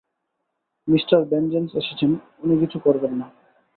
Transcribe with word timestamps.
Mister 0.87 1.19
Vengeance 1.25 1.69
এসেছেন, 1.75 2.11
উনি 2.39 2.55
কিছু 2.59 2.77
করবেন 2.79 3.13
না। 3.13 3.27